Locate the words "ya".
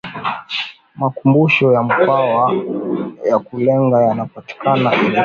1.73-1.83, 3.29-3.39